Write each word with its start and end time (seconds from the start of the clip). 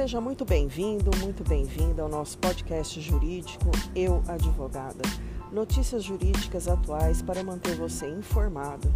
Seja 0.00 0.18
muito 0.18 0.46
bem-vindo, 0.46 1.10
muito 1.18 1.46
bem-vinda 1.46 2.00
ao 2.00 2.08
nosso 2.08 2.38
podcast 2.38 2.98
jurídico 3.02 3.66
Eu 3.94 4.22
Advogada. 4.26 5.02
Notícias 5.52 6.02
jurídicas 6.02 6.68
atuais 6.68 7.20
para 7.20 7.44
manter 7.44 7.74
você 7.74 8.08
informado. 8.08 8.90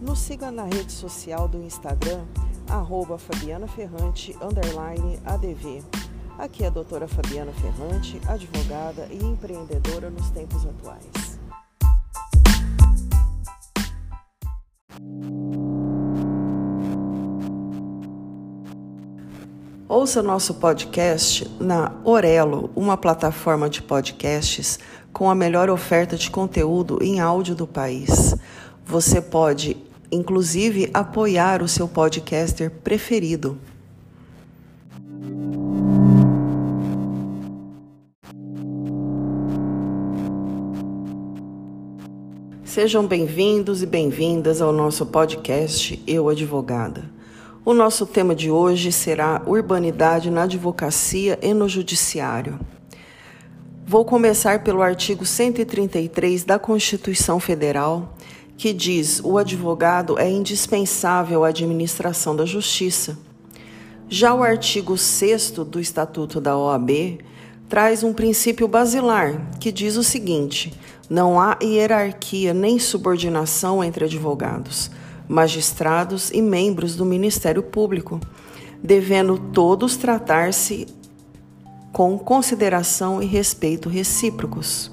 Nos 0.00 0.20
siga 0.20 0.52
na 0.52 0.62
rede 0.62 0.92
social 0.92 1.48
do 1.48 1.60
Instagram, 1.60 2.24
arroba 2.70 3.18
Fabiana 3.18 3.66
Ferrante, 3.66 4.36
ADV. 5.24 5.82
Aqui 6.38 6.62
é 6.62 6.68
a 6.68 6.70
doutora 6.70 7.08
Fabiana 7.08 7.52
Ferrante, 7.54 8.20
advogada 8.28 9.08
e 9.10 9.16
empreendedora 9.16 10.10
nos 10.10 10.30
tempos 10.30 10.64
atuais. 10.64 11.40
Ouça 19.88 20.20
nosso 20.20 20.54
podcast 20.54 21.48
na 21.60 21.92
Orelo, 22.02 22.68
uma 22.74 22.96
plataforma 22.96 23.70
de 23.70 23.80
podcasts 23.80 24.80
com 25.12 25.30
a 25.30 25.34
melhor 25.34 25.70
oferta 25.70 26.16
de 26.16 26.28
conteúdo 26.28 26.98
em 27.00 27.20
áudio 27.20 27.54
do 27.54 27.68
país. 27.68 28.34
Você 28.84 29.20
pode, 29.20 29.76
inclusive, 30.10 30.90
apoiar 30.92 31.62
o 31.62 31.68
seu 31.68 31.86
podcaster 31.86 32.68
preferido. 32.68 33.56
Sejam 42.64 43.06
bem-vindos 43.06 43.84
e 43.84 43.86
bem-vindas 43.86 44.60
ao 44.60 44.72
nosso 44.72 45.06
podcast 45.06 46.02
Eu 46.08 46.28
Advogada. 46.28 47.15
O 47.66 47.74
nosso 47.74 48.06
tema 48.06 48.32
de 48.32 48.48
hoje 48.48 48.92
será 48.92 49.42
urbanidade 49.44 50.30
na 50.30 50.44
advocacia 50.44 51.36
e 51.42 51.52
no 51.52 51.68
judiciário. 51.68 52.60
Vou 53.84 54.04
começar 54.04 54.62
pelo 54.62 54.82
artigo 54.82 55.26
133 55.26 56.44
da 56.44 56.60
Constituição 56.60 57.40
Federal, 57.40 58.14
que 58.56 58.72
diz: 58.72 59.20
o 59.24 59.36
advogado 59.36 60.16
é 60.16 60.30
indispensável 60.30 61.44
à 61.44 61.48
administração 61.48 62.36
da 62.36 62.44
justiça. 62.44 63.18
Já 64.08 64.32
o 64.32 64.44
artigo 64.44 64.96
6 64.96 65.50
do 65.50 65.80
Estatuto 65.80 66.40
da 66.40 66.56
OAB 66.56 67.18
traz 67.68 68.04
um 68.04 68.12
princípio 68.12 68.68
basilar 68.68 69.44
que 69.58 69.72
diz 69.72 69.96
o 69.96 70.04
seguinte: 70.04 70.72
não 71.10 71.40
há 71.40 71.58
hierarquia 71.60 72.54
nem 72.54 72.78
subordinação 72.78 73.82
entre 73.82 74.04
advogados 74.04 74.88
magistrados 75.28 76.30
e 76.30 76.40
membros 76.40 76.96
do 76.96 77.04
Ministério 77.04 77.62
Público, 77.62 78.20
devendo 78.82 79.38
todos 79.38 79.96
tratar-se 79.96 80.86
com 81.92 82.18
consideração 82.18 83.22
e 83.22 83.26
respeito 83.26 83.88
recíprocos. 83.88 84.90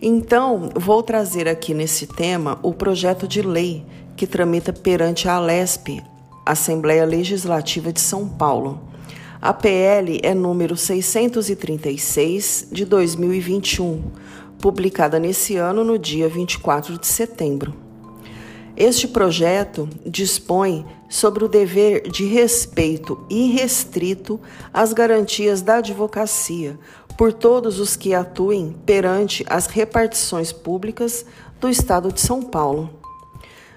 Então, 0.00 0.70
vou 0.74 1.02
trazer 1.02 1.48
aqui 1.48 1.72
nesse 1.72 2.06
tema 2.06 2.58
o 2.62 2.72
projeto 2.72 3.28
de 3.28 3.42
lei 3.42 3.84
que 4.16 4.26
tramita 4.26 4.72
perante 4.72 5.28
a 5.28 5.34
Alesp, 5.34 6.02
Assembleia 6.44 7.04
Legislativa 7.04 7.92
de 7.92 8.00
São 8.00 8.28
Paulo. 8.28 8.80
A 9.40 9.52
PL 9.52 10.20
é 10.22 10.34
número 10.34 10.76
636 10.76 12.68
de 12.72 12.84
2021, 12.84 14.02
publicada 14.58 15.18
nesse 15.18 15.56
ano 15.56 15.84
no 15.84 15.98
dia 15.98 16.28
24 16.28 16.98
de 16.98 17.06
setembro. 17.06 17.83
Este 18.76 19.06
projeto 19.06 19.88
dispõe 20.04 20.84
sobre 21.08 21.44
o 21.44 21.48
dever 21.48 22.10
de 22.10 22.24
respeito 22.24 23.24
irrestrito 23.30 24.40
às 24.72 24.92
garantias 24.92 25.62
da 25.62 25.76
advocacia 25.76 26.76
por 27.16 27.32
todos 27.32 27.78
os 27.78 27.94
que 27.94 28.12
atuem 28.12 28.74
perante 28.84 29.44
as 29.48 29.66
repartições 29.66 30.52
públicas 30.52 31.24
do 31.60 31.68
Estado 31.68 32.12
de 32.12 32.20
São 32.20 32.42
Paulo. 32.42 32.90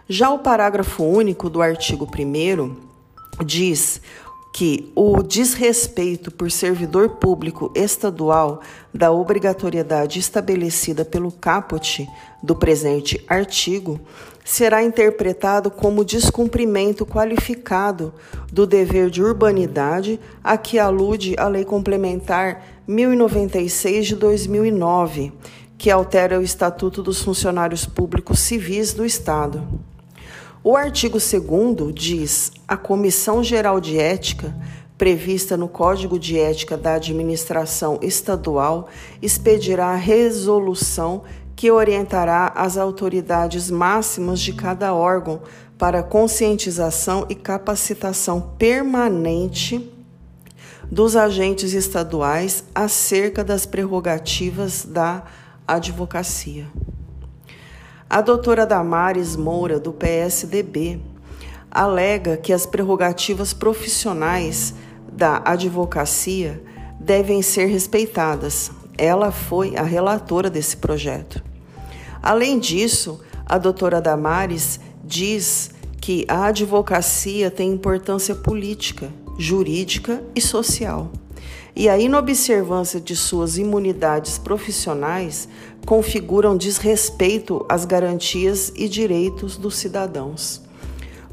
Já 0.09 0.31
o 0.31 0.39
parágrafo 0.39 1.03
único 1.03 1.47
do 1.47 1.61
artigo 1.61 2.07
1 2.07 2.75
diz 3.45 4.01
que 4.53 4.91
o 4.95 5.21
desrespeito 5.21 6.31
por 6.31 6.51
servidor 6.51 7.09
público 7.17 7.71
estadual 7.75 8.61
da 8.93 9.11
obrigatoriedade 9.11 10.19
estabelecida 10.19 11.05
pelo 11.05 11.31
caput 11.31 12.07
do 12.41 12.55
presente 12.55 13.23
artigo 13.27 13.99
será 14.47 14.81
interpretado 14.81 15.69
como 15.69 16.05
descumprimento 16.05 17.05
qualificado 17.05 18.13
do 18.51 18.65
dever 18.65 19.09
de 19.09 19.21
urbanidade 19.21 20.19
a 20.41 20.57
que 20.57 20.79
alude 20.79 21.35
a 21.37 21.49
Lei 21.49 21.65
Complementar 21.65 22.63
1096 22.87 24.07
de 24.07 24.15
2009, 24.15 25.33
que 25.77 25.91
altera 25.91 26.39
o 26.39 26.41
Estatuto 26.41 27.03
dos 27.03 27.21
Funcionários 27.21 27.85
Públicos 27.85 28.39
Civis 28.39 28.93
do 28.93 29.05
Estado. 29.05 29.67
O 30.69 30.75
artigo 30.75 31.17
2 31.17 31.93
diz: 31.95 32.51
a 32.67 32.75
Comissão 32.75 33.41
Geral 33.41 33.79
de 33.79 33.97
Ética, 33.97 34.53
prevista 34.97 35.55
no 35.55 35.69
Código 35.69 36.19
de 36.19 36.37
Ética 36.37 36.75
da 36.75 36.95
Administração 36.95 37.97
Estadual, 38.01 38.89
expedirá 39.21 39.95
resolução 39.95 41.23
que 41.55 41.71
orientará 41.71 42.51
as 42.53 42.77
autoridades 42.77 43.71
máximas 43.71 44.41
de 44.41 44.51
cada 44.51 44.93
órgão 44.93 45.41
para 45.77 46.03
conscientização 46.03 47.25
e 47.29 47.33
capacitação 47.33 48.53
permanente 48.59 49.89
dos 50.91 51.15
agentes 51.15 51.71
estaduais 51.71 52.65
acerca 52.75 53.41
das 53.41 53.65
prerrogativas 53.65 54.83
da 54.83 55.23
advocacia. 55.65 56.65
A 58.09 58.21
doutora 58.21 58.65
Damares 58.65 59.35
Moura, 59.35 59.81
do 59.81 59.91
PSDB, 59.91 61.01
alega 61.69 62.37
que 62.37 62.53
as 62.53 62.65
prerrogativas 62.65 63.51
profissionais 63.51 64.73
da 65.11 65.41
advocacia 65.43 66.63
devem 67.01 67.41
ser 67.41 67.65
respeitadas. 67.65 68.71
Ela 68.97 69.29
foi 69.29 69.75
a 69.75 69.83
relatora 69.83 70.49
desse 70.49 70.77
projeto. 70.77 71.43
Além 72.23 72.57
disso, 72.59 73.19
a 73.45 73.57
doutora 73.57 73.99
Damares 73.99 74.79
diz 75.03 75.71
que 75.99 76.25
a 76.29 76.45
advocacia 76.45 77.51
tem 77.51 77.73
importância 77.73 78.33
política, 78.33 79.11
jurídica 79.37 80.23
e 80.33 80.39
social 80.39 81.11
e 81.75 81.87
a 81.87 81.97
inobservância 81.97 82.99
de 82.99 83.15
suas 83.15 83.57
imunidades 83.57 84.37
profissionais 84.37 85.47
configuram 85.85 86.57
desrespeito 86.57 87.65
às 87.69 87.85
garantias 87.85 88.71
e 88.75 88.87
direitos 88.87 89.57
dos 89.57 89.75
cidadãos. 89.75 90.61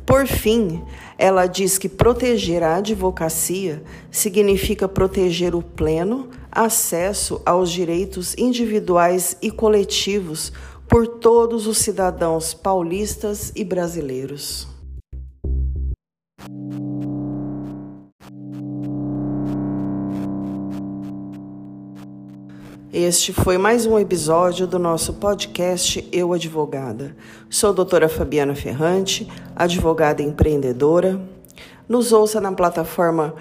Por 0.05 0.27
fim, 0.27 0.83
ela 1.17 1.47
diz 1.47 1.79
que 1.79 1.89
proteger 1.89 2.63
a 2.63 2.77
advocacia 2.77 3.83
significa 4.11 4.87
proteger 4.87 5.55
o 5.55 5.63
pleno 5.63 6.29
acesso 6.53 7.41
aos 7.45 7.71
direitos 7.71 8.35
individuais 8.37 9.37
e 9.41 9.51
coletivos 9.51 10.53
por 10.87 11.07
todos 11.07 11.67
os 11.67 11.79
cidadãos 11.79 12.53
paulistas 12.53 13.51
e 13.57 13.65
brasileiros. 13.65 14.74
Este 22.97 23.32
foi 23.32 23.59
mais 23.59 23.87
um 23.87 23.99
episódio 23.99 24.69
do 24.69 24.78
nosso 24.78 25.15
podcast 25.15 26.09
Eu 26.12 26.32
Advogada. 26.32 27.16
Sou 27.50 27.71
a 27.71 27.72
doutora 27.72 28.09
Fabiana 28.09 28.54
Ferrante, 28.54 29.28
advogada 29.57 30.22
empreendedora. 30.22 31.21
Nos 31.89 32.13
ouça 32.13 32.41
na 32.41 32.53
plataforma 32.53 33.34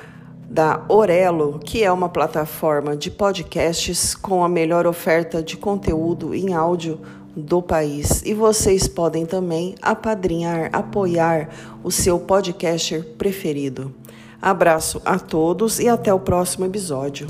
da 0.50 0.83
Orelo, 0.89 1.60
que 1.60 1.83
é 1.83 1.92
uma 1.92 2.10
plataforma 2.10 2.98
de 2.98 3.12
podcasts 3.12 4.16
com 4.16 4.44
a 4.44 4.50
melhor 4.50 4.88
oferta 4.88 5.44
de 5.44 5.56
conteúdo 5.56 6.33
em 6.33 6.56
áudio 6.56 7.00
do 7.36 7.62
país. 7.62 8.24
E 8.25 8.33
vocês 8.33 8.88
podem 8.88 9.24
também 9.24 9.75
apadrinhar, 9.83 10.72
apoiar 10.74 11.50
o 11.83 11.92
seu 11.92 12.19
podcaster 12.19 13.06
preferido. 13.19 13.94
Abraço 14.42 15.00
a 15.06 15.19
todos 15.19 15.80
e 15.80 15.88
até 15.88 16.12
o 16.12 16.19
próximo 16.19 16.66
episódio. 16.66 17.28